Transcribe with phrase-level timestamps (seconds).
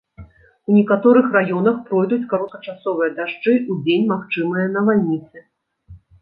[0.69, 5.37] У некаторых раёнах пройдуць кароткачасовыя дажджы, удзень магчымыя навальніцы.